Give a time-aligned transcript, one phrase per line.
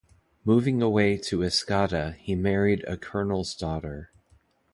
[0.43, 4.09] Moving away to Escada, he married a colonel's daughter.